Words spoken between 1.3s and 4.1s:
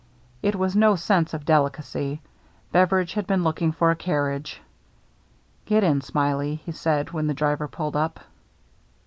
of delicacy. Beveridge had been looking for a